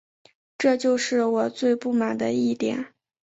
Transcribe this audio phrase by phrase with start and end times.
[0.57, 2.91] 这就是我最不满的一点